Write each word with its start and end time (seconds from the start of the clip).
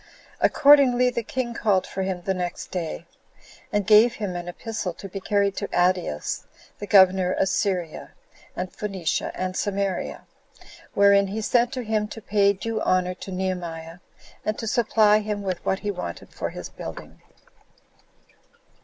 Accordingly, 0.39 1.11
the 1.11 1.21
king 1.21 1.53
called 1.53 1.85
for 1.85 2.01
him 2.01 2.23
the 2.23 2.33
next 2.33 2.71
day, 2.71 3.05
and 3.71 3.85
gave 3.85 4.15
him 4.15 4.35
an 4.35 4.47
epistle 4.47 4.93
to 4.95 5.07
be 5.07 5.19
carried 5.19 5.55
to 5.57 5.69
Adeus, 5.71 6.45
the 6.79 6.87
governor 6.87 7.31
of 7.33 7.47
Syria, 7.49 8.09
and 8.55 8.73
Phoenicia, 8.75 9.31
and 9.35 9.55
Samaria; 9.55 10.25
wherein 10.95 11.27
he 11.27 11.39
sent 11.41 11.71
to 11.73 11.83
him 11.83 12.07
to 12.07 12.19
pay 12.19 12.51
due 12.51 12.81
honor 12.81 13.13
to 13.13 13.31
Nehemiah, 13.31 13.99
and 14.43 14.57
to 14.57 14.65
supply 14.65 15.19
him 15.19 15.43
with 15.43 15.63
what 15.63 15.81
he 15.81 15.91
wanted 15.91 16.33
for 16.33 16.49
his 16.49 16.67
building. 16.67 17.21